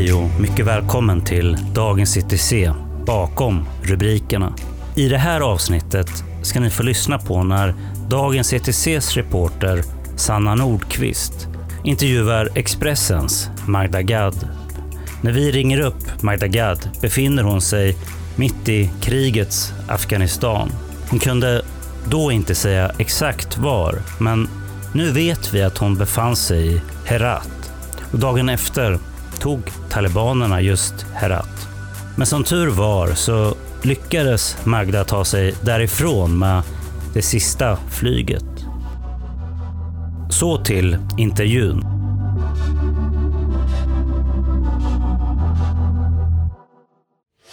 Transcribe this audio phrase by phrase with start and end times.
[0.00, 2.52] Hej och mycket välkommen till Dagens ETC
[3.06, 4.54] bakom rubrikerna.
[4.96, 7.74] I det här avsnittet ska ni få lyssna på när
[8.08, 9.82] Dagens ETCs reporter
[10.16, 11.48] Sanna Nordqvist
[11.84, 14.48] intervjuar Expressens Magda Gad.
[15.22, 17.96] När vi ringer upp Magda Gad befinner hon sig
[18.36, 20.70] mitt i krigets Afghanistan.
[21.10, 21.62] Hon kunde
[22.10, 24.48] då inte säga exakt var, men
[24.94, 27.72] nu vet vi att hon befann sig i Herat.
[28.12, 28.98] Och dagen efter
[29.40, 31.68] tog talibanerna just Herat.
[32.16, 36.62] Men som tur var så lyckades Magda ta sig därifrån med
[37.14, 38.44] det sista flyget.
[40.30, 41.84] Så till intervjun.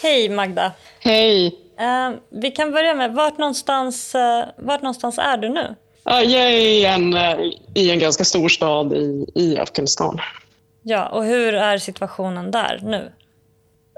[0.02, 0.72] Hej Magda!
[1.00, 1.56] Hej!
[1.80, 5.76] Eh, vi kan börja med, vart någonstans, eh, vart någonstans är du nu?
[6.04, 7.38] Ja, jag är i en, eh,
[7.76, 10.20] i en ganska stor stad i, i Afghanistan.
[10.90, 13.12] Ja, och hur är situationen där nu?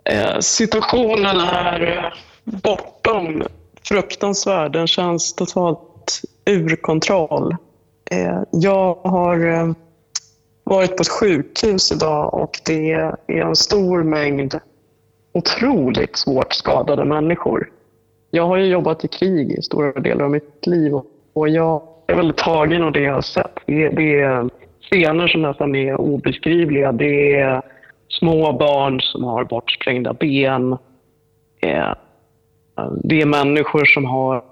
[0.06, 3.44] Eh, situationen är eh, bortom
[3.84, 4.72] fruktansvärd.
[4.72, 7.56] Den känns totalt ur kontroll.
[8.12, 9.72] Eh, jag har eh,
[10.64, 14.60] varit på ett sjukhus idag och det är en stor mängd
[15.34, 17.70] otroligt svårt skadade människor.
[18.32, 20.94] Jag har ju jobbat i krig i stora delar av mitt liv
[21.34, 23.60] och jag är väldigt tagen av det jag har sett.
[23.66, 24.50] Det, det är
[24.92, 26.92] scener som nästan är obeskrivliga.
[26.92, 27.62] Det är
[28.08, 30.78] små barn som har bortsprängda ben.
[31.62, 31.94] Eh,
[33.04, 34.44] det är människor som har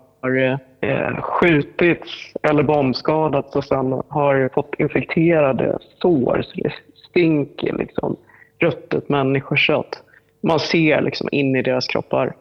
[0.81, 2.11] eh, skjutits
[2.43, 6.73] eller bombskadats och sen har fått infekterade sår så det
[7.09, 8.17] stinker liksom
[8.59, 10.03] ruttet människokött.
[10.41, 12.35] Man ser liksom in i deras kroppar.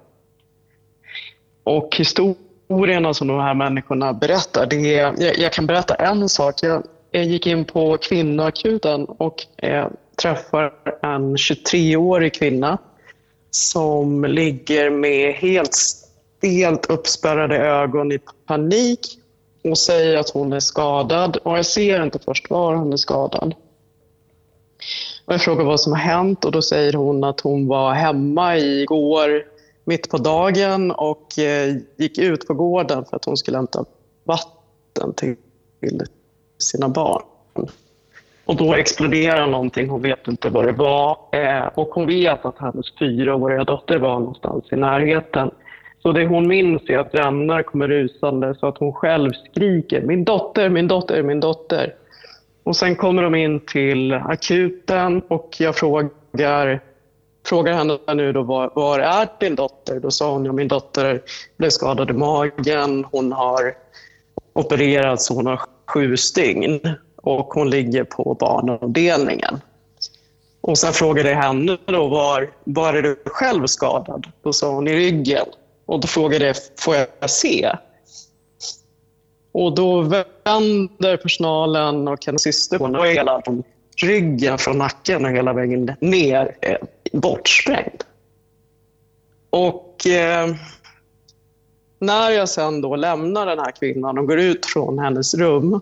[1.64, 6.54] Och historierna som de här människorna berättar, det är, jag, jag kan berätta en sak.
[6.62, 9.86] Jag, jag gick in på kvinnoakuten och eh,
[10.22, 12.78] träffar en 23-årig kvinna
[13.50, 19.00] som ligger med helt stelt uppspärrade ögon i panik
[19.64, 21.36] och säger att hon är skadad.
[21.36, 23.54] Och jag ser inte först var hon är skadad.
[25.24, 28.56] Och jag frågar vad som har hänt och då säger hon att hon var hemma
[28.56, 29.44] igår
[29.84, 33.84] mitt på dagen och eh, gick ut på gården för att hon skulle hämta
[34.24, 35.36] vatten till
[36.58, 37.22] sina barn.
[38.44, 41.18] Och då exploderar någonting, hon vet inte vad det var.
[41.32, 45.50] Eh, och hon vet att hennes fyraåriga dotter var någonstans i närheten.
[46.02, 50.24] Så det hon minns är att grannar kommer rusande så att hon själv skriker min
[50.24, 51.94] dotter, min dotter, min dotter.
[52.62, 56.80] Och sen kommer de in till akuten och jag frågar,
[57.46, 60.00] frågar henne nu då, var, var är din dotter?
[60.00, 61.20] Då sa hon, ja min dotter
[61.56, 63.74] blev skadad i magen, hon har
[64.52, 66.80] opererats, hon har sju stygn
[67.16, 69.60] och hon ligger på barnavdelningen.
[70.60, 74.26] Och sen frågade jag henne då, var, var är du själv skadad?
[74.42, 75.46] Då sa hon i ryggen.
[75.86, 77.72] Och då frågade jag, får jag se?
[79.52, 83.42] Och då vänder personalen och hennes syster på och hela
[83.96, 86.78] ryggen från nacken och hela vägen ner är
[87.12, 88.02] bortsprängd.
[89.50, 90.54] Och eh,
[91.98, 95.80] när jag sen då lämnar den här kvinnan och går ut från hennes rum,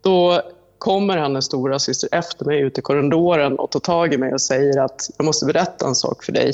[0.00, 0.42] då
[0.78, 4.40] kommer hennes stora syster efter mig ut i korridoren och tar tag i mig och
[4.40, 6.52] säger att jag måste berätta en sak för dig.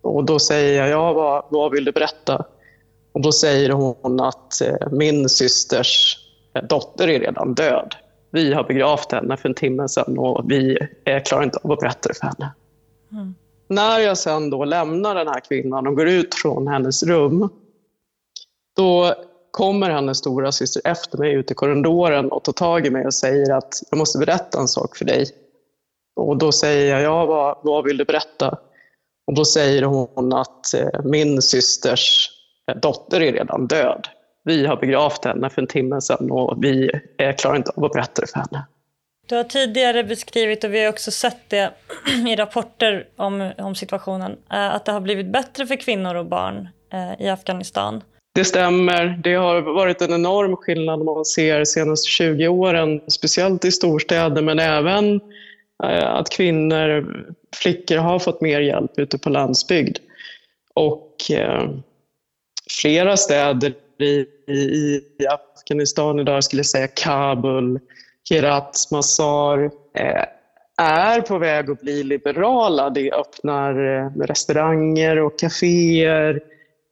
[0.00, 2.44] Och då säger jag, ja vad, vad vill du berätta?
[3.12, 6.18] Och då säger hon att eh, min systers
[6.54, 7.94] eh, dotter är redan död.
[8.30, 11.78] Vi har begravt henne för en timme sedan och vi eh, klarar inte av att
[11.78, 12.52] berätta det för henne.
[13.12, 13.34] Mm.
[13.74, 17.48] När jag sen då lämnar den här kvinnan och går ut från hennes rum,
[18.76, 19.14] då
[19.50, 23.14] kommer hennes stora syster efter mig ut i korridoren och tar tag i mig och
[23.14, 25.26] säger att jag måste berätta en sak för dig.
[26.16, 28.58] Och då säger jag, ja vad, vad vill du berätta?
[29.26, 32.30] Och då säger hon att eh, min systers
[32.70, 34.08] eh, dotter är redan död.
[34.44, 37.92] Vi har begravt henne för en timme sedan och vi eh, klarar inte av att
[37.92, 38.66] berätta det för henne.
[39.32, 41.70] Du har tidigare beskrivit, och vi har också sett det
[42.28, 46.68] i rapporter om, om situationen, eh, att det har blivit bättre för kvinnor och barn
[46.92, 48.02] eh, i Afghanistan.
[48.34, 49.20] Det stämmer.
[49.24, 53.72] Det har varit en enorm skillnad om man ser de senaste 20 åren, speciellt i
[53.72, 55.20] storstäder, men även
[55.84, 57.06] eh, att kvinnor,
[57.56, 59.98] flickor har fått mer hjälp ute på landsbygd.
[60.74, 61.16] Och
[62.82, 67.80] flera städer i, i, i Afghanistan idag, skulle jag säga Kabul,
[68.28, 70.24] Kirat Mazar, eh,
[70.76, 72.90] är på väg att bli liberala.
[72.90, 76.40] Det öppnar eh, restauranger och kaféer.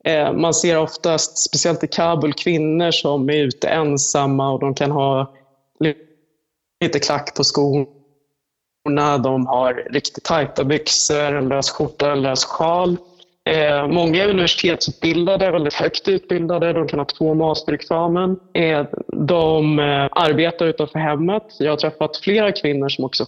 [0.04, 4.90] Eh, man ser oftast, speciellt i Kabul, kvinnor som är ute ensamma och de kan
[4.90, 5.34] ha
[6.80, 12.96] lite klack på skorna, de har riktigt tajta byxor, en lös skjorta, en lös sjal.
[13.50, 16.72] Eh, många är universitetsutbildade, väldigt högt utbildade.
[16.72, 18.40] De kan ha två masterexamen.
[18.52, 21.42] Eh, de eh, arbetar utanför hemmet.
[21.58, 23.24] Jag har träffat flera kvinnor som också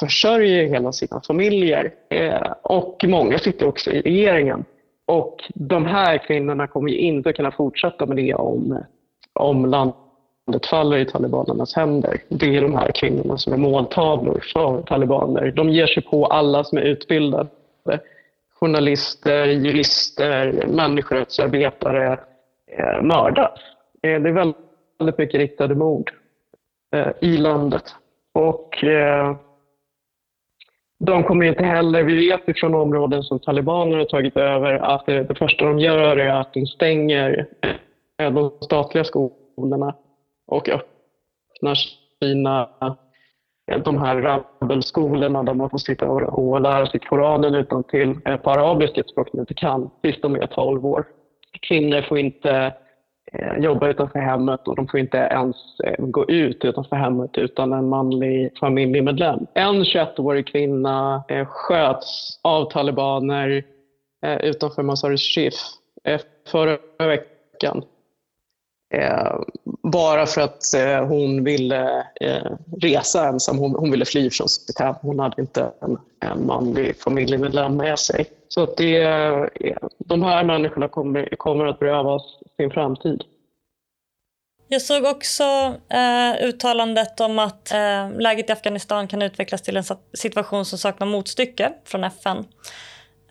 [0.00, 1.92] försörjer hela sina familjer.
[2.10, 4.64] Eh, och många sitter också i regeringen.
[5.06, 8.78] Och de här kvinnorna kommer inte kunna fortsätta med det om,
[9.32, 12.20] om landet faller i talibanernas händer.
[12.28, 15.52] Det är de här kvinnorna som är måltavlor för talibaner.
[15.56, 17.48] De ger sig på alla som är utbildade
[18.60, 22.18] journalister, jurister, människorättsarbetare
[22.66, 23.60] eh, mördas.
[24.02, 26.10] Det är väldigt, mycket riktade mord
[26.94, 27.94] eh, i landet.
[28.34, 29.36] Och eh,
[31.00, 35.38] de kommer inte heller, vi vet från områden som talibaner har tagit över att det,
[35.38, 37.46] första de gör är att de stänger
[38.16, 39.94] de statliga skolorna
[40.46, 41.74] och öppnar
[42.22, 42.68] sina
[43.76, 48.50] de här rabbelskolorna där man får sitta och lära sig Koranen utan till eh, på
[48.50, 51.04] arabiska, ett språk de inte kan, tills de är 12 år.
[51.68, 52.72] Kvinnor får inte
[53.32, 57.72] eh, jobba utanför hemmet och de får inte ens eh, gå ut utanför hemmet utan
[57.72, 59.46] en manlig familjemedlem.
[59.54, 63.64] En 21-årig kvinna eh, sköts av talibaner
[64.22, 65.54] eh, utanför Mazar-e-Sharif
[66.50, 67.84] förra veckan
[68.94, 69.40] Eh,
[69.82, 73.58] bara för att eh, hon ville eh, resa ensam.
[73.58, 74.94] Hon, hon, ville fly från sitt hem.
[75.00, 78.26] Hon hade inte en, en manlig familjemedlem med sig.
[78.48, 79.02] Så att det,
[79.98, 82.22] de här människorna kommer, kommer att berövas
[82.56, 83.22] sin framtid.
[84.70, 85.42] Jag såg också
[85.88, 91.06] eh, uttalandet om att eh, läget i Afghanistan kan utvecklas till en situation som saknar
[91.06, 92.36] motstycke från FN.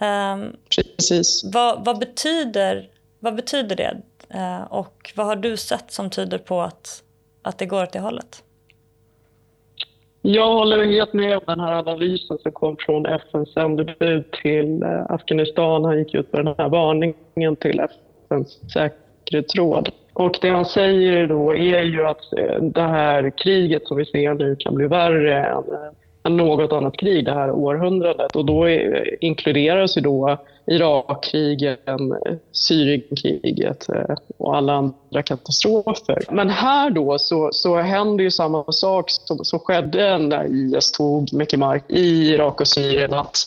[0.02, 0.38] Eh,
[0.76, 1.44] Precis.
[1.54, 2.90] Vad, vad, betyder,
[3.20, 3.98] vad betyder det?
[4.30, 7.04] Eh, och vad har du sett som tyder på att,
[7.42, 8.44] att det går åt det hållet?
[10.22, 15.06] Jag håller helt med om den här analysen som kom från FNs sändebud till eh,
[15.10, 15.86] Afghanistan.
[15.86, 19.90] Han gick ut med den här varningen till FNs säkerhetsråd.
[20.14, 24.34] Och det han säger då är ju att eh, det här kriget som vi ser
[24.34, 25.64] nu kan bli värre än,
[26.28, 28.36] än något annat krig det här århundradet.
[28.36, 30.38] Och då är, inkluderas ju då
[30.68, 32.14] Irakkrigen,
[32.52, 36.24] Syrienkriget eh, och alla andra katastrofer.
[36.32, 41.34] Men här då så, så händer ju samma sak som, som skedde när IS tog
[41.34, 43.14] mycket mark i Irak och Syrien.
[43.14, 43.38] Att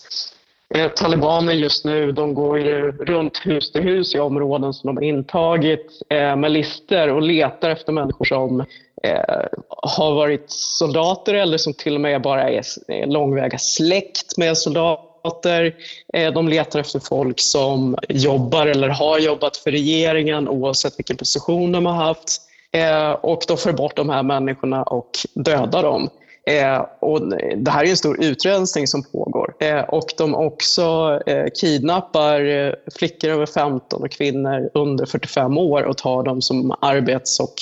[0.74, 4.96] eh, talibaner just nu de går ju runt hus till hus i områden som de
[4.96, 8.64] har intagit eh, med lister och letar efter människor som
[9.02, 12.62] eh, har varit soldater eller som till och med bara är
[13.06, 15.74] långväga släkt med soldater.
[16.14, 21.72] Eh, de letar efter folk som jobbar eller har jobbat för regeringen oavsett vilken position
[21.72, 22.40] de har haft.
[22.72, 26.10] Eh, och de för bort de här människorna och dödar dem.
[26.46, 29.54] Eh, och det här är en stor utrensning som pågår.
[29.60, 35.82] Eh, och de också eh, kidnappar eh, flickor över 15 och kvinnor under 45 år
[35.82, 37.54] och tar dem som arbets och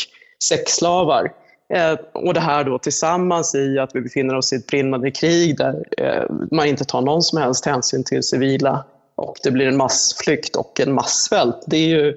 [0.44, 1.32] sexslavar.
[1.74, 5.56] Eh, och det här då tillsammans i att vi befinner oss i ett brinnande krig
[5.56, 8.84] där eh, man inte tar någon som helst hänsyn till civila
[9.16, 11.64] och det blir en massflykt och en massvält.
[11.66, 12.16] Det är ju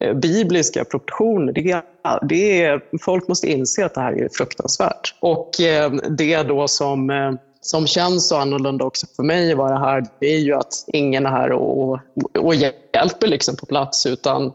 [0.00, 1.52] eh, bibliska proportioner.
[1.52, 1.82] Det är,
[2.26, 5.14] det är, folk måste inse att det här är fruktansvärt.
[5.20, 5.50] Och
[6.18, 10.38] det då som, som känns så annorlunda också för mig att vara här, det är
[10.38, 11.98] ju att ingen är här och,
[12.38, 14.52] och hjälper liksom på plats utan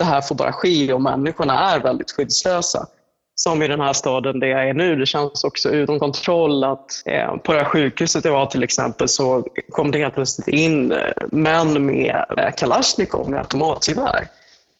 [0.00, 2.86] det här får bara ske och människorna är väldigt skyddslösa
[3.34, 4.96] som i den här staden där jag är nu.
[4.96, 9.08] Det känns också utom kontroll att eh, på det här sjukhuset jag var till exempel
[9.08, 10.98] så kom det helt plötsligt in eh,
[11.30, 14.28] män med eh, Kalashnikov, med automatgevär.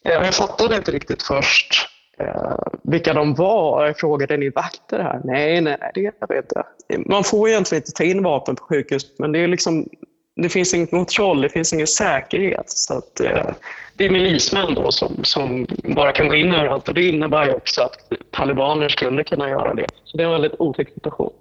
[0.05, 3.87] Eh, jag fattade inte riktigt först eh, vilka de var.
[3.87, 5.21] Jag frågade, är ni vakter här?
[5.25, 6.63] Nej, nej, det vet jag inte.
[7.11, 9.89] Man får egentligen inte ta in vapen på sjukhus, men det är liksom
[10.37, 12.71] det finns ingen kontroll, det finns ingen säkerhet.
[12.71, 13.51] Så att, eh,
[13.95, 17.83] det är milismän då som, som bara kan gå in överallt och det innebär också
[17.83, 19.87] att talibaner skulle kunna göra det.
[20.05, 21.33] Så det är en väldigt otäck situation.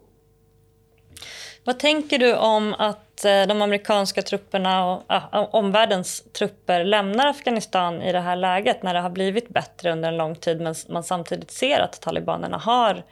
[1.63, 8.01] Vad tänker du om att eh, de amerikanska trupperna och äh, omvärldens trupper lämnar Afghanistan
[8.01, 11.03] i det här läget när det har blivit bättre under en lång tid men man
[11.03, 13.03] samtidigt ser att talibanerna har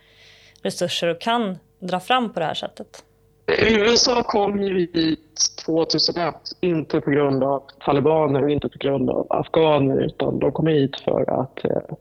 [0.62, 3.04] resurser och kan dra fram på det här sättet?
[3.48, 9.28] USA kom ju hit 2001, inte på grund av talibaner och inte på grund av
[9.30, 11.96] afghaner, utan de kom hit för att eh,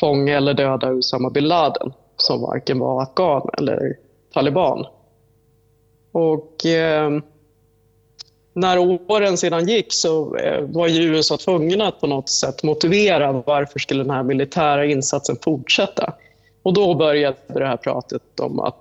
[0.00, 3.96] fånga eller döda Usama bin Laden, som varken var afghan eller
[4.34, 4.86] taliban.
[6.12, 7.10] Och eh,
[8.52, 8.78] när
[9.10, 13.78] åren sedan gick så eh, var ju USA tvungna att på något sätt motivera varför
[13.78, 16.14] skulle den här militära insatsen fortsätta.
[16.62, 18.76] Och då började det här pratet om att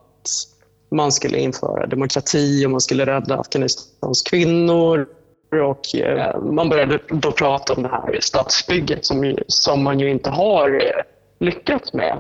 [0.91, 5.07] man skulle införa demokrati och man skulle rädda Afghanistans kvinnor.
[5.51, 10.29] Och eh, man började då prata om det här statsbygget som, som man ju inte
[10.29, 11.03] har eh,
[11.39, 12.17] lyckats med.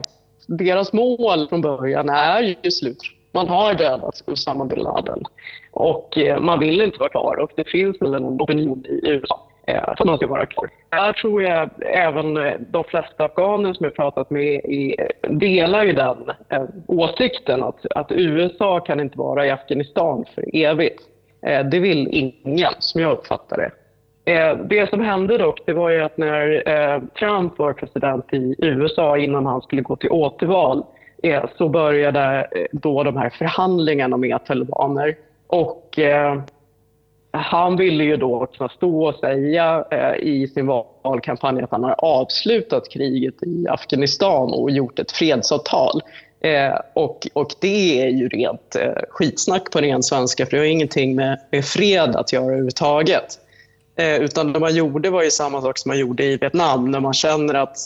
[0.47, 2.97] Deras mål från början är ju slut.
[3.33, 5.23] Man har dödat Usama bin Laden
[5.71, 9.48] och eh, man vill inte vara kvar och det finns väl en opinion i USA
[9.69, 10.69] Eh, som de ska vara kvar.
[10.89, 15.93] Där tror jag även eh, de flesta afghaner som jag pratat med eh, delar ju
[15.93, 16.17] den
[16.87, 21.01] åsikten att, att USA kan inte vara i Afghanistan för evigt.
[21.71, 23.71] Det vill ingen, som jag uppfattar det.
[24.31, 28.55] Eh, det som hände dock det var ju att när eh, Trump var president i
[28.57, 30.83] USA innan han skulle gå till återval
[31.23, 35.15] eh, så började då de här förhandlingarna med talibaner.
[35.47, 35.99] Och
[37.39, 40.67] han ville ju då kunna stå och säga eh, i sin
[41.03, 46.01] valkampanj att han har avslutat kriget i Afghanistan och gjort ett fredsavtal.
[46.41, 50.65] Eh, och, och det är ju rent eh, skitsnack på ren svenska för det har
[50.65, 53.39] ingenting med, med fred att göra överhuvudtaget.
[53.95, 56.99] Eh, utan det man gjorde var ju samma sak som man gjorde i Vietnam när
[56.99, 57.77] man känner att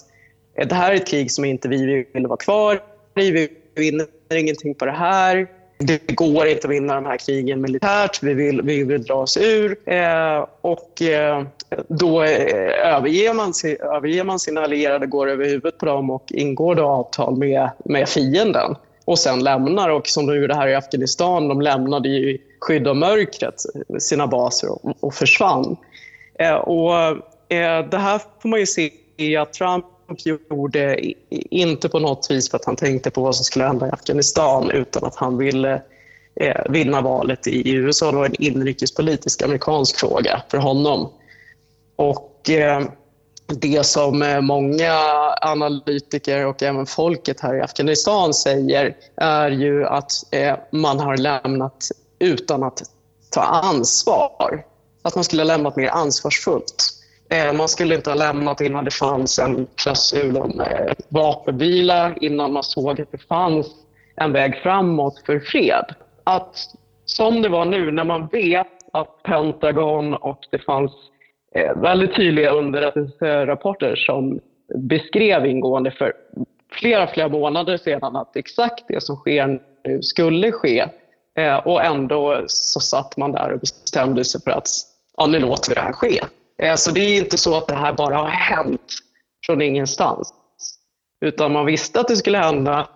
[0.57, 2.81] eh, det här är ett krig som inte vi vill vara kvar
[3.19, 3.31] i.
[3.31, 5.47] Vi vinner ingenting på det här.
[5.85, 8.23] Det går inte att vinna de här krigen militärt.
[8.23, 9.77] Vi vill, vi vill dra oss ur.
[9.85, 11.43] Eh, och eh,
[11.87, 13.53] då eh, överger, man,
[13.95, 18.09] överger man sina allierade, går över huvudet på dem och ingår då avtal med, med
[18.09, 18.75] fienden
[19.05, 19.89] och sen lämnar.
[19.89, 23.55] Och som de gjorde här i Afghanistan, de lämnade i skydd av mörkret
[23.99, 25.77] sina baser och, och försvann.
[26.39, 26.93] Eh, och
[27.49, 28.91] eh, det här får man ju se
[29.37, 29.85] att Trump
[30.17, 33.91] gjorde inte på något vis för att han tänkte på vad som skulle hända i
[33.91, 35.81] Afghanistan utan att han ville
[36.35, 38.11] eh, vinna valet i USA.
[38.11, 41.09] Det var en inrikespolitisk amerikansk fråga för honom.
[41.95, 42.81] Och eh,
[43.47, 44.99] det som eh, många
[45.41, 51.87] analytiker och även folket här i Afghanistan säger är ju att eh, man har lämnat
[52.19, 52.83] utan att
[53.29, 54.65] ta ansvar
[55.03, 57.02] att man skulle ha lämnat mer ansvarsfullt.
[57.33, 62.53] Eh, man skulle inte ha lämnat innan det fanns en klausul om eh, vapenvila, innan
[62.53, 63.67] man såg att det fanns
[64.15, 65.85] en väg framåt för fred.
[66.23, 66.57] Att
[67.05, 70.91] som det var nu, när man vet att Pentagon och det fanns
[71.55, 74.39] eh, väldigt tydliga underrättelserapporter som
[74.75, 76.13] beskrev ingående för
[76.71, 80.85] flera, flera månader sedan att exakt det som sker nu skulle ske.
[81.63, 84.67] Och ändå så satt man där och bestämde sig för att
[85.17, 86.19] ja, nu låter vi det här ske.
[86.75, 88.93] Så det är inte så att det här bara har hänt
[89.45, 90.33] från ingenstans.
[91.25, 92.87] Utan man visste att det skulle hända,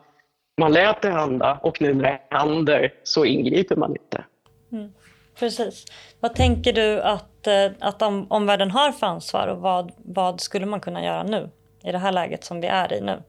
[0.60, 4.24] man lät det hända och nu när det händer så ingriper man inte.
[4.72, 4.92] Mm,
[5.40, 5.86] precis.
[6.20, 10.66] Vad tänker du att, eh, att om, omvärlden har för ansvar och vad, vad skulle
[10.66, 11.50] man kunna göra nu
[11.84, 13.24] i det här läget som vi är i nu?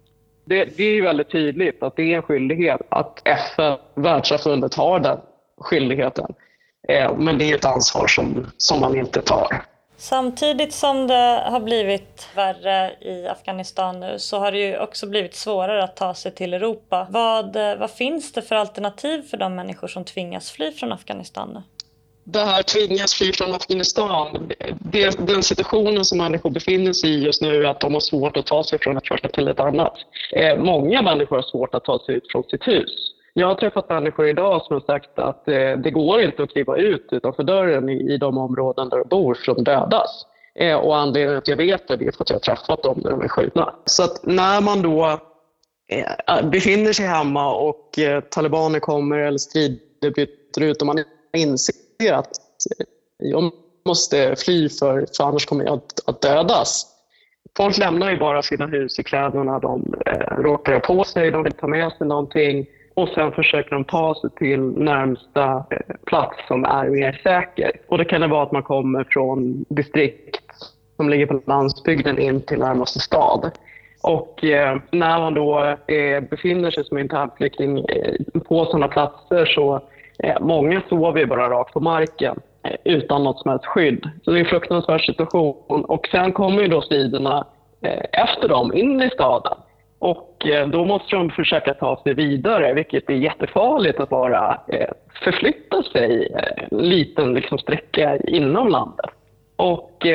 [0.44, 5.18] Det, det är väldigt tydligt att det är en skyldighet att FN, världssamfundet, har den
[5.60, 6.34] skyldigheten.
[6.88, 9.64] Eh, men det är ett ansvar som, som man inte tar.
[10.00, 15.34] Samtidigt som det har blivit värre i Afghanistan nu så har det ju också blivit
[15.34, 17.06] svårare att ta sig till Europa.
[17.10, 21.62] Vad, vad finns det för alternativ för de människor som tvingas fly från Afghanistan nu?
[22.24, 27.42] Det här tvingas fly från Afghanistan, det, den situationen som människor befinner sig i just
[27.42, 29.94] nu är att de har svårt att ta sig från ett första till ett annat.
[30.32, 33.17] Eh, många människor har svårt att ta sig ut från sitt hus.
[33.38, 36.76] Jag har träffat människor idag som har sagt att eh, det går inte att kliva
[36.76, 40.26] ut utanför dörren i, i de områden där de bor för de dödas.
[40.54, 43.00] Eh, och anledningen till att jag vet det är för att jag har träffat dem
[43.04, 43.74] när de är skjutna.
[43.84, 45.20] Så att när man då
[45.88, 51.04] eh, befinner sig hemma och eh, talibaner kommer eller strider bryter ut och man
[51.36, 52.30] inser att
[52.78, 52.86] eh,
[53.18, 53.52] jag
[53.86, 56.86] måste fly för, för annars kommer jag att, att dödas.
[57.56, 61.52] Folk lämnar ju bara sina hus i kläderna de eh, råkar på sig, de vill
[61.52, 62.66] ta med sig någonting
[62.98, 67.70] och sen försöker de ta sig till närmsta eh, plats som är mer säker.
[67.88, 70.40] Och det kan det vara att man kommer från distrikt
[70.96, 73.50] som ligger på landsbygden in till närmaste stad.
[74.02, 79.80] Och eh, när man då eh, befinner sig som internflykting eh, på sådana platser så
[80.18, 84.10] eh, många sover ju bara rakt på marken eh, utan något som helst skydd.
[84.24, 85.84] Så det är en fruktansvärd situation.
[85.84, 87.46] Och sen kommer ju då striderna
[87.82, 89.58] eh, efter dem in i staden.
[89.98, 94.88] Och eh, då måste de försöka ta sig vidare, vilket är jättefarligt att bara eh,
[95.24, 99.10] förflytta sig eh, en liten liksom, sträcka inom landet.
[99.56, 100.06] Och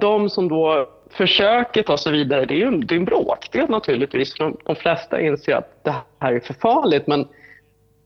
[0.00, 4.34] de som då försöker ta sig vidare, det är ju det är en bråkdel naturligtvis.
[4.34, 7.28] De, de flesta inser att det här är för farligt, men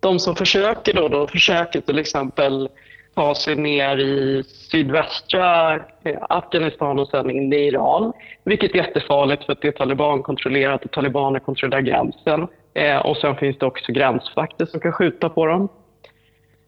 [0.00, 2.68] de som försöker då, då försöker till exempel
[3.14, 8.12] ta sig ner i sydvästra eh, Afghanistan och sen in i Iran.
[8.45, 12.49] Vilket är jättefarligt för att det är talibankontrollerat och talibaner kontrollerar gränsen.
[12.75, 15.69] Eh, och sen finns det också gränsvakter som kan skjuta på dem.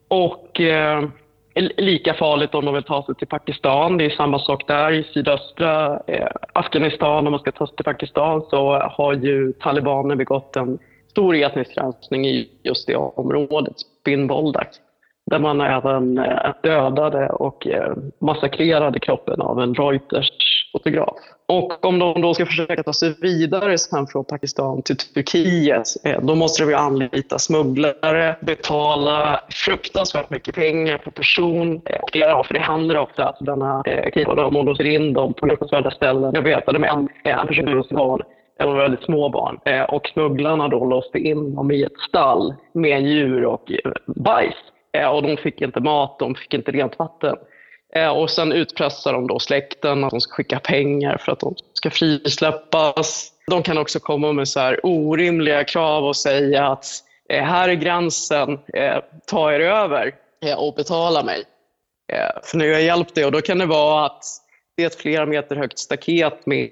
[0.08, 1.04] Och eh,
[1.76, 3.98] lika farligt om de vill ta sig till Pakistan.
[3.98, 4.92] Det är samma sak där.
[4.92, 10.16] I sydöstra eh, Afghanistan, om man ska ta sig till Pakistan, så har ju talibaner
[10.16, 10.78] begått en
[11.10, 14.68] stor etnisk rensning i just det området, Spin Boldak
[15.30, 21.16] där man även eh, dödade och eh, massakrerade kroppen av en Reuters-fotograf.
[21.48, 26.20] Och om de då ska försöka ta sig vidare sen från Pakistan till Turkiet, eh,
[26.22, 31.80] då måste de anlita smugglare, betala fruktansvärt mycket pengar per person.
[32.12, 35.90] Ja, för det händer ofta att denna knivade om och låser in dem på fruktansvärda
[35.90, 36.34] ställen.
[36.34, 38.22] Jag vet att med en, en person som barn
[38.58, 39.58] de var väldigt små barn.
[39.88, 43.72] Och smugglarna då låste in dem i ett stall med djur och
[44.06, 44.54] bajs.
[44.92, 47.36] Eh, och de fick inte mat, de fick inte rent vatten.
[47.94, 51.54] Eh, och sen utpressar de då släkten att de ska skicka pengar för att de
[51.72, 53.32] ska frisläppas.
[53.46, 56.86] De kan också komma med så här orimliga krav och säga att
[57.28, 58.58] eh, här är gränsen,
[59.26, 60.14] ta er över
[60.56, 61.44] och betala mig.
[62.44, 64.24] För nu har jag hjälpt dig och då kan det vara att
[64.76, 66.70] det är ett flera meter högt staket med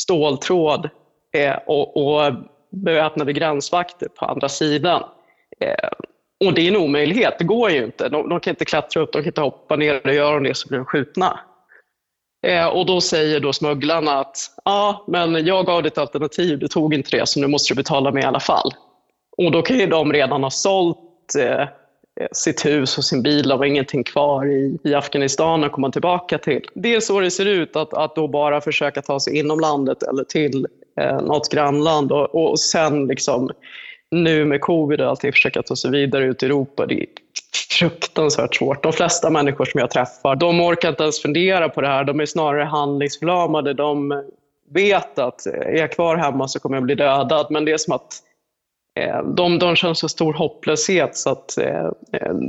[0.00, 0.90] ståltråd
[1.66, 2.32] och
[2.70, 5.04] beväpnade gränsvakter på andra sidan.
[6.44, 8.08] Och det är en omöjlighet, det går ju inte.
[8.08, 10.06] De, de kan inte klättra upp, de kan inte hoppa ner.
[10.06, 11.40] Och gör de det så blir de skjutna.
[12.46, 16.68] Eh, och då säger då smugglarna att ja, men jag gav dig ett alternativ, du
[16.68, 18.70] tog inte det, så nu måste du betala mig i alla fall.
[19.36, 20.98] Och då kan ju de redan ha sålt
[21.38, 21.68] eh, eh,
[22.32, 26.38] sitt hus och sin bil, de har ingenting kvar i, i Afghanistan att komma tillbaka
[26.38, 26.66] till.
[26.74, 30.02] Det är så det ser ut, att, att då bara försöka ta sig inom landet
[30.02, 30.66] eller till
[31.00, 33.50] eh, något grannland och, och sen liksom
[34.22, 37.06] nu med covid och allting försöka ta sig vidare ut i Europa, det är
[37.78, 38.82] fruktansvärt svårt.
[38.82, 42.04] De flesta människor som jag träffar, de orkar inte ens fundera på det här.
[42.04, 43.74] De är snarare handlingsförlamade.
[43.74, 44.22] De
[44.70, 47.46] vet att är jag kvar hemma så kommer jag bli dödad.
[47.50, 48.22] Men det är som att
[49.00, 51.90] eh, de, de känner så stor hopplöshet så att eh,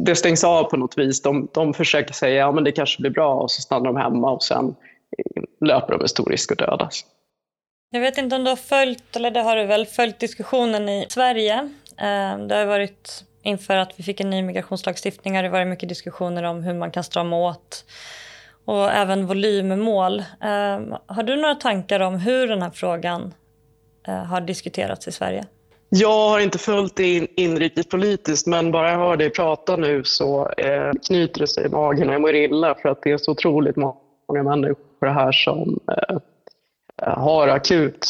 [0.05, 1.21] det stängs av på något vis.
[1.21, 4.31] De, de försöker säga att ja, det kanske blir bra och så stannar de hemma
[4.31, 4.75] och sen
[5.17, 7.05] eh, löper de en stor risk att dödas.
[7.95, 11.05] Jag vet inte om du har följt, eller det har du väl, följt diskussionen i
[11.09, 11.69] Sverige.
[11.97, 15.89] Ehm, det har varit inför att vi fick en ny migrationslagstiftning har det varit mycket
[15.89, 17.85] diskussioner om hur man kan strama åt
[18.65, 20.23] och även volymmål.
[20.41, 23.33] Ehm, har du några tankar om hur den här frågan
[24.07, 25.45] eh, har diskuterats i Sverige?
[25.89, 30.91] Jag har inte följt det inrikespolitiskt men bara jag hör dig prata nu så eh,
[31.07, 33.75] knyter det sig i magen och jag mår illa för att det är så otroligt
[33.75, 36.17] många människor här som Eh,
[37.01, 38.07] har akut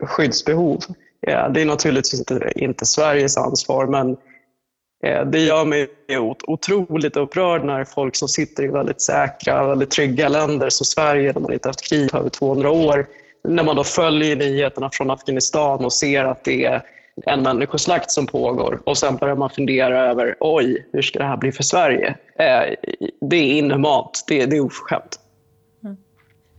[0.00, 0.80] skyddsbehov.
[1.20, 2.24] Det är naturligtvis
[2.56, 4.16] inte, Sveriges ansvar, men
[5.04, 5.88] eh, det gör mig
[6.46, 11.40] otroligt upprörd när folk som sitter i väldigt säkra, väldigt trygga länder som Sverige, där
[11.40, 13.06] man inte haft krig på över 200 år,
[13.48, 16.82] när man då följer nyheterna från Afghanistan och ser att det är
[17.26, 21.36] en människoslakt som pågår och sen börjar man fundera över oj, hur ska det här
[21.36, 22.08] bli för Sverige?
[22.38, 22.74] Eh,
[23.20, 25.20] det är inhumant, det, det är oförskämt.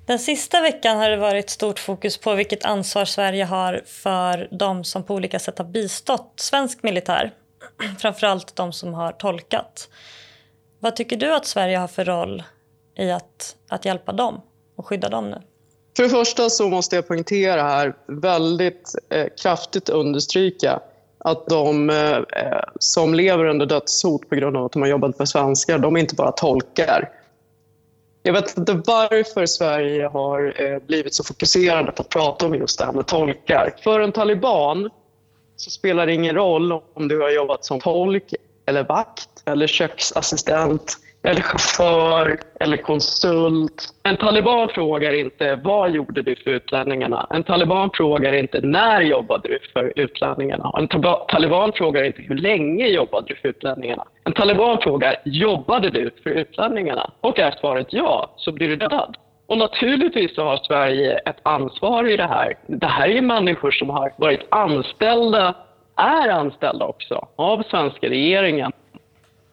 [0.10, 4.84] Den sista veckan har det varit stort fokus på vilket ansvar Sverige har för de
[4.84, 7.34] som på olika sätt har bistått svensk militär.
[8.00, 9.90] Framförallt de som har tolkat.
[10.80, 12.44] Vad tycker du att Sverige har för roll
[12.98, 14.42] i att, att hjälpa dem
[14.78, 15.42] och skydda dem nu?
[15.96, 20.80] För det första så måste jag poängtera här, väldigt eh, kraftigt understryka
[21.18, 22.18] att de eh,
[22.80, 26.00] som lever under dödshot på grund av att de har jobbat med svenskar, de är
[26.00, 27.19] inte bara tolkar.
[28.24, 32.80] Jag vet inte varför Sverige har eh, blivit så fokuserade på att prata om just
[32.80, 33.74] det här med tolkar.
[33.84, 34.90] För en taliban
[35.56, 38.34] så spelar det ingen roll om du har jobbat som tolk,
[38.66, 43.94] eller vakt, eller köksassistent eller chaufför eller konsult.
[44.04, 47.28] En taliban frågar inte vad gjorde du för utlänningarna.
[47.30, 50.74] En taliban frågar inte när jobbade du för utlänningarna.
[50.78, 50.88] En
[51.28, 54.06] taliban frågar inte hur länge jobbade du för utlänningarna.
[54.30, 57.12] En taliban frågar jobbade du för utlänningarna?
[57.22, 59.18] Och är svaret ja, så blir du dödad.
[59.48, 62.58] Och naturligtvis så har Sverige ett ansvar i det här.
[62.68, 65.56] Det här är människor som har varit anställda,
[65.96, 68.72] är anställda också, av svenska regeringen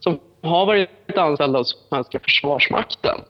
[0.00, 3.20] Som har varit anställda av svenska försvarsmakten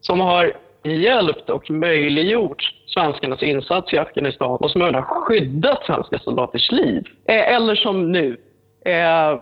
[0.00, 0.52] som har
[0.84, 7.04] hjälpt och möjliggjort svenskarnas insats i Afghanistan och som har skyddat svenska soldaters liv.
[7.28, 8.36] Eh, eller som nu.
[8.84, 9.38] Eh,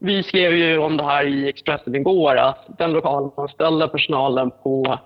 [0.00, 4.98] vi skrev ju om det här i Expressen igår att den lokalanställda personalen på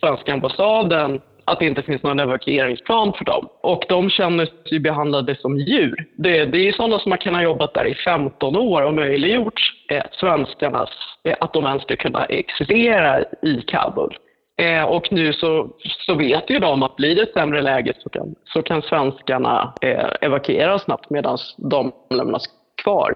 [0.00, 3.48] svenska ambassaden att det inte finns någon evakueringsplan för dem.
[3.60, 6.06] Och de känner sig behandlade som djur.
[6.16, 9.60] Det, det är sådana som har kunnat jobbat där i 15 år och möjliggjort
[9.90, 10.90] eh, svenskarnas,
[11.24, 14.16] eh, att de ens ska kunna existera i Kabul.
[14.60, 15.68] Eh, och nu så,
[16.06, 19.74] så vet ju de att blir det ett sämre läge så kan, så kan svenskarna
[19.80, 22.44] eh, evakuera snabbt medan de lämnas
[22.82, 23.14] kvar.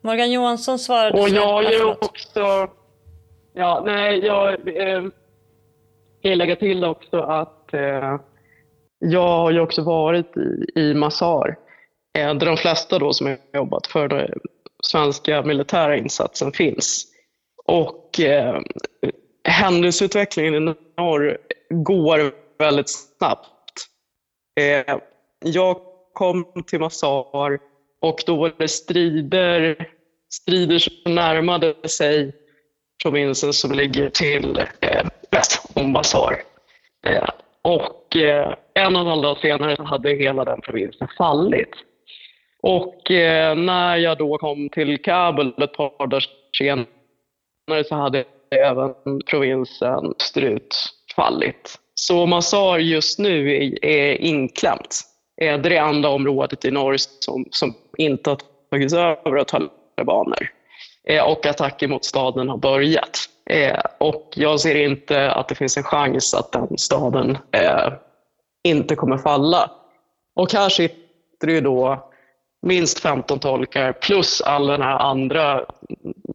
[0.00, 1.20] Morgan Johansson svarade...
[1.20, 2.70] Och jag är ju också...
[3.54, 5.04] Ja, nej, jag eh,
[6.22, 8.16] kan lägga till också att eh,
[8.98, 11.56] jag har ju också varit i, i Mazar.
[12.18, 14.30] Eh, där de flesta då som har jobbat för den
[14.82, 17.06] svenska militära insatsen finns.
[17.64, 18.60] Och eh,
[19.44, 21.38] händelseutvecklingen i norr
[21.70, 23.86] går väldigt snabbt.
[24.60, 24.96] Eh,
[25.44, 25.76] jag
[26.12, 27.58] kom till Mazar
[28.00, 29.88] och då var det strider,
[30.30, 32.32] strider som närmade sig
[33.02, 36.42] provinsen som ligger till eh, väst om Mazar.
[37.06, 37.28] Eh,
[37.62, 41.74] och eh, en och en halv dag senare hade hela den provinsen fallit.
[42.62, 46.24] Och eh, när jag då kom till Kabul ett par dagar
[46.58, 48.94] senare så hade även
[49.30, 50.76] provinsen österut
[51.16, 51.78] fallit.
[51.94, 55.00] Så Mazar just nu är, är inklämt.
[55.38, 58.38] Det är det enda området i norr som, som inte har
[58.70, 60.50] tagits över av talibaner.
[61.04, 63.18] Eh, och attacker mot staden har börjat.
[63.50, 67.92] Eh, och jag ser inte att det finns en chans att den staden eh,
[68.64, 69.70] inte kommer falla.
[70.36, 72.08] Och här sitter det ju då
[72.62, 75.64] minst 15 tolkar plus all den här andra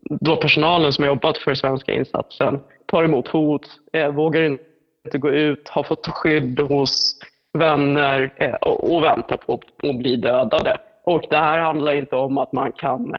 [0.10, 2.60] då personalen som har jobbat för svenska insatsen.
[2.86, 7.16] Tar emot hot, eh, vågar inte gå ut, har fått skydd hos
[7.54, 10.78] vänner eh, och, väntar på att bli dödade.
[11.04, 13.16] Och det här handlar inte om att man kan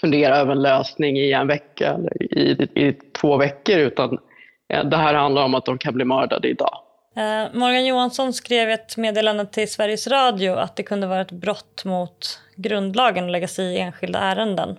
[0.00, 4.18] fundera över en lösning i en vecka eller i, i två veckor utan
[4.68, 6.78] eh, det här handlar om att de kan bli mördade idag.
[7.16, 11.84] Eh, Morgan Johansson skrev ett meddelande till Sveriges Radio att det kunde vara ett brott
[11.84, 14.76] mot grundlagen att lägga sig i enskilda ärenden.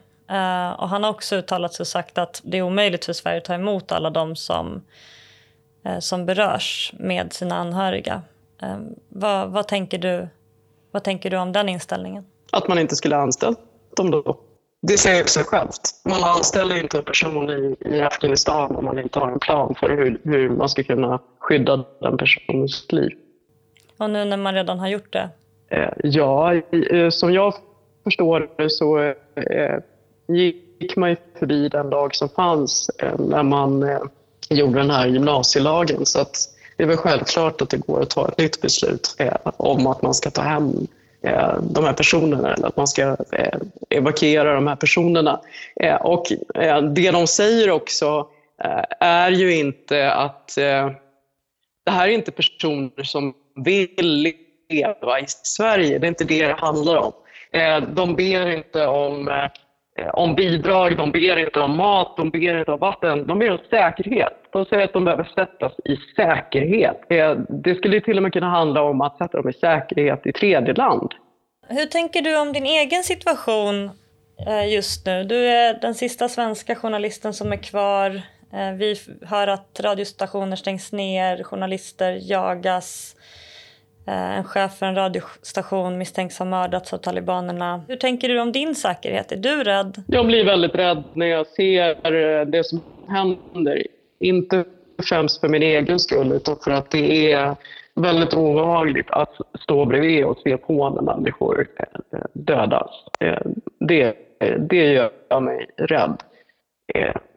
[0.78, 3.46] Och han har också uttalat sig och sagt att det är omöjligt för Sverige att
[3.46, 4.82] ta emot alla de som,
[6.00, 8.22] som berörs med sina anhöriga.
[9.10, 10.28] Vad, vad, tänker du,
[10.92, 12.26] vad tänker du om den inställningen?
[12.52, 13.60] Att man inte skulle ha anställt
[13.96, 14.38] dem då
[14.82, 15.82] det säger sig självt.
[16.06, 19.90] Man anställer inte en person i, i Afghanistan om man inte har en plan för
[19.90, 23.10] hur, hur man ska kunna skydda den personens liv.
[23.98, 25.30] Och nu när man redan har gjort det?
[25.70, 27.54] Eh, ja, eh, som jag
[28.04, 29.80] förstår det så eh,
[30.28, 33.86] gick man förbi den lag som fanns när man
[34.50, 36.06] gjorde den här gymnasielagen.
[36.06, 36.38] Så att
[36.82, 40.02] det är väl självklart att det går att ta ett nytt beslut eh, om att
[40.02, 40.88] man ska ta hem
[41.24, 45.42] Eh, de här personerna eller att man ska eh, evakuera de här personerna.
[45.76, 48.28] Eh, och eh, det de säger också
[48.64, 50.56] eh, är ju inte att
[51.86, 53.34] det här är inte personer som
[53.66, 54.34] vill
[54.70, 56.00] leva i Sverige.
[56.00, 57.14] Det är inte det det handlar om.
[57.96, 59.48] De ber inte om,
[60.02, 63.28] Eh, om bidrag, de ber inte om mat, de ber inte om vatten.
[63.28, 64.34] De ber om säkerhet.
[64.52, 67.02] De säger att de behöver sättas i säkerhet.
[67.50, 70.74] Det skulle till och med kunna handla om att sätta dem i säkerhet i tredje
[70.74, 71.14] land.
[71.68, 73.92] Hur tänker du om din egen situation
[74.48, 75.24] eh, just nu?
[75.24, 78.22] Du är den sista svenska journalisten som är kvar.
[78.54, 83.16] Eh, vi hör att radiostationer stängs ner, journalister jagas.
[84.12, 87.82] Eh, en chef för en radiostation misstänks ha mördats av talibanerna.
[87.88, 89.32] Hur tänker du om din säkerhet?
[89.32, 90.04] Är du rädd?
[90.08, 93.84] Jag blir väldigt rädd när jag ser eh, det som händer.
[94.20, 94.64] Inte
[95.10, 97.56] främst för min egen skull utan för att det är
[97.96, 102.92] väldigt obehagligt att stå bredvid och se på när människor eh, dödas.
[103.80, 104.16] Det,
[104.70, 106.24] det gör mig rädd.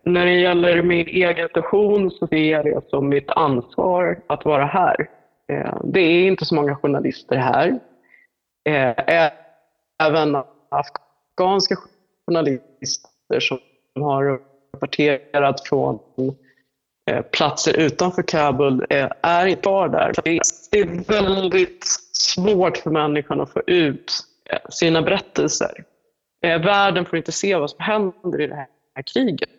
[0.02, 4.64] När det gäller min egen station så ser jag det som mitt ansvar att vara
[4.64, 5.08] här.
[5.52, 7.80] Eh, det är inte så många journalister här.
[8.68, 9.30] Eh,
[10.02, 10.36] även
[10.68, 11.76] afghanska
[12.26, 13.58] journalister som
[14.02, 14.40] har
[14.74, 15.98] rapporterat från
[17.10, 20.12] eh, platser utanför Kabul är inte kvar där.
[20.70, 24.12] Det är väldigt svårt för människan att få ut
[24.68, 25.84] sina berättelser.
[26.42, 29.50] Världen får inte se vad som händer i det här kriget.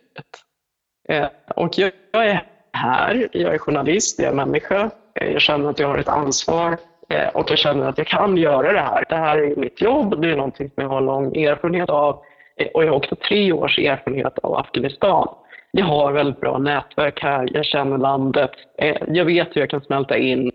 [1.56, 4.90] Och jag är här, jag är journalist, jag är människa.
[5.14, 6.76] Jag känner att jag har ett ansvar
[7.08, 9.04] eh, och jag känner att jag kan göra det här.
[9.08, 12.22] Det här är mitt jobb, det är någonting som jag har lång erfarenhet av
[12.56, 15.28] eh, och jag har också tre års erfarenhet av Afghanistan
[15.70, 19.80] jag har väldigt bra nätverk här, jag känner landet, eh, jag vet hur jag kan
[19.80, 20.52] smälta in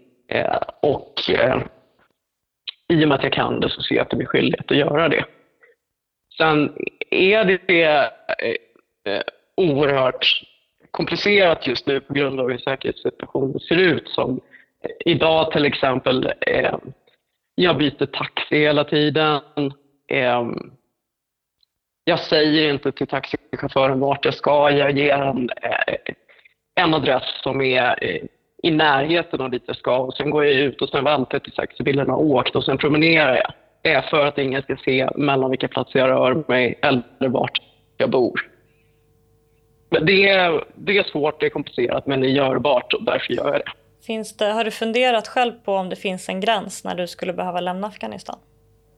[0.81, 1.13] och
[2.89, 4.77] i och med att jag kan det så ser jag att det blir skyldighet att
[4.77, 5.25] göra det.
[6.37, 6.73] Sen
[7.09, 8.11] är det
[9.57, 10.25] oerhört
[10.91, 14.09] komplicerat just nu på grund av hur säkerhetssituationen ser ut.
[14.09, 14.39] Som
[15.05, 16.75] idag till exempel, eh,
[17.55, 19.41] jag byter taxi hela tiden.
[20.07, 20.43] Eh,
[22.03, 24.71] jag säger inte till taxichauffören vart jag ska.
[24.71, 26.13] Jag ger en, eh,
[26.75, 28.21] en adress som är eh,
[28.63, 31.43] i närheten av dit jag ska och sen går jag ut och sen väntar jag
[31.43, 33.53] tills taxibilen har åkt och sen promenerar jag.
[33.81, 37.61] Det är för att ingen ska se mellan vilka platser jag rör mig eller vart
[37.97, 38.50] jag bor.
[39.99, 43.45] Det är, det är svårt, det är komplicerat, men det är görbart och därför gör
[43.45, 43.71] jag det.
[44.05, 44.45] Finns det.
[44.45, 47.87] Har du funderat själv på om det finns en gräns när du skulle behöva lämna
[47.87, 48.39] Afghanistan?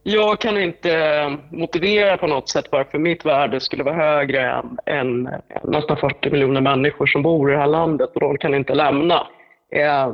[0.04, 5.30] Jag kan inte motivera på något sätt varför mitt värde skulle vara högre än, än
[5.64, 9.28] nästan 40 miljoner människor som bor i det här landet och de kan inte lämna.
[9.72, 10.14] Eh,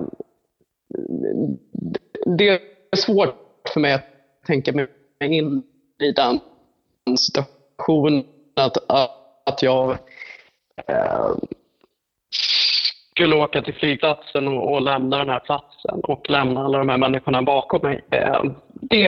[2.37, 2.59] det är
[2.95, 3.35] svårt
[3.73, 4.05] för mig att
[4.47, 4.87] tänka mig
[5.21, 5.63] in
[6.01, 6.39] i den
[7.17, 8.23] situationen
[8.55, 8.77] att,
[9.45, 9.97] att jag
[13.19, 16.97] skulle åka till flygplatsen och, och, lämna den här platsen och lämna alla de här
[16.97, 18.05] människorna bakom mig.
[18.11, 19.05] Eh, det,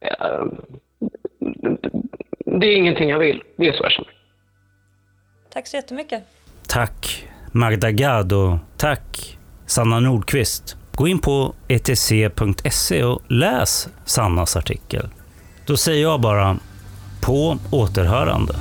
[0.00, 0.44] eh,
[2.38, 3.42] det är ingenting jag vill.
[3.56, 4.10] Det är så jag känner.
[5.52, 6.22] Tack så jättemycket.
[6.68, 10.76] Tack Magda Gad och tack Sanna Nordqvist.
[10.92, 15.08] Gå in på etc.se och läs Sannas artikel.
[15.66, 16.56] Då säger jag bara
[17.26, 18.54] på återhörande.